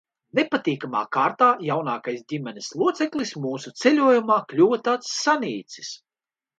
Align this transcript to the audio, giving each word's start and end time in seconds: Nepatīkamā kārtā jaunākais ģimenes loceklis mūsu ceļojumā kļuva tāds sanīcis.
Nepatīkamā 0.37 1.01
kārtā 1.17 1.49
jaunākais 1.67 2.25
ģimenes 2.35 2.71
loceklis 2.81 3.37
mūsu 3.47 3.77
ceļojumā 3.85 4.43
kļuva 4.51 4.85
tāds 4.93 5.17
sanīcis. 5.25 5.99